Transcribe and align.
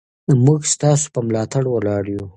موږ 0.45 0.61
ستاسو 0.73 1.07
په 1.13 1.19
ملاتړ 1.27 1.63
ولاړ 1.69 2.03
یو. 2.13 2.25